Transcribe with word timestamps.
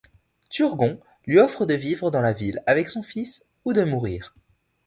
Turgon 0.49 0.97
lui 1.27 1.37
offrit 1.37 1.67
de 1.67 1.75
vivre 1.75 2.09
dans 2.09 2.21
la 2.23 2.33
ville 2.33 2.63
avec 2.65 2.89
son 2.89 3.03
fils 3.03 3.45
ou 3.65 3.71
de 3.73 3.83
mourir. 3.83 4.33